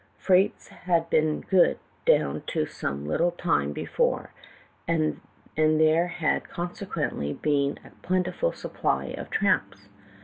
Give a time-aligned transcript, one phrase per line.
[0.17, 4.31] Freights had been good down to some little time before,
[4.87, 5.21] and
[5.55, 9.89] there had conse quently been a plentiful supply of tramps.